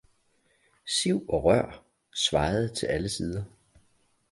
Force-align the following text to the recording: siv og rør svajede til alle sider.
siv 0.85 1.25
og 1.29 1.43
rør 1.43 1.83
svajede 2.13 2.73
til 2.75 2.85
alle 2.85 3.09
sider. 3.09 3.43